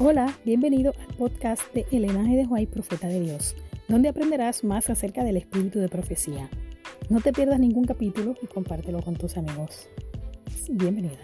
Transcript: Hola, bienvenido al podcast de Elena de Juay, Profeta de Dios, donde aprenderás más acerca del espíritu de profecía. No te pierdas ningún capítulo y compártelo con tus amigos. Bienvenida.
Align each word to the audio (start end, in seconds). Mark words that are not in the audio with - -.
Hola, 0.00 0.32
bienvenido 0.44 0.94
al 1.00 1.16
podcast 1.16 1.74
de 1.74 1.84
Elena 1.90 2.22
de 2.22 2.44
Juay, 2.44 2.66
Profeta 2.66 3.08
de 3.08 3.18
Dios, 3.18 3.56
donde 3.88 4.08
aprenderás 4.08 4.62
más 4.62 4.88
acerca 4.90 5.24
del 5.24 5.36
espíritu 5.36 5.80
de 5.80 5.88
profecía. 5.88 6.48
No 7.08 7.20
te 7.20 7.32
pierdas 7.32 7.58
ningún 7.58 7.84
capítulo 7.84 8.36
y 8.40 8.46
compártelo 8.46 9.02
con 9.02 9.16
tus 9.16 9.36
amigos. 9.36 9.88
Bienvenida. 10.70 11.18